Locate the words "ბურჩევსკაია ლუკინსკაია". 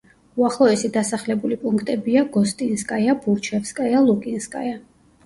3.27-4.81